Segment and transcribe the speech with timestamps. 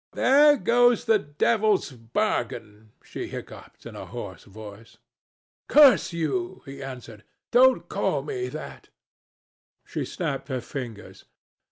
[0.13, 4.97] "There goes the devil's bargain!" she hiccoughed, in a hoarse voice.
[5.69, 8.89] "Curse you!" he answered, "don't call me that."
[9.85, 11.25] She snapped her fingers.